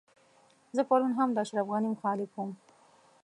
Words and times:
زه 0.75 0.81
پرون 0.89 1.11
هم 1.19 1.29
د 1.33 1.37
اشرف 1.43 1.65
غني 1.73 1.89
مخالف 1.95 2.31
وم. 2.35 2.51